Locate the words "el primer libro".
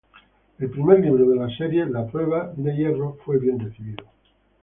0.57-1.29